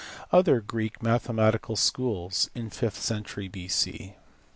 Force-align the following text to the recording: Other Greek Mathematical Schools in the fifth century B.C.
Other 0.31 0.61
Greek 0.61 1.03
Mathematical 1.03 1.75
Schools 1.75 2.49
in 2.55 2.69
the 2.69 2.75
fifth 2.75 2.99
century 2.99 3.47
B.C. 3.47 4.15